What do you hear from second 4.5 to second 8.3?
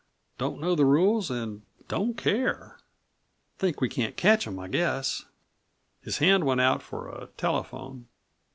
I guess." His hand went out for a telephone.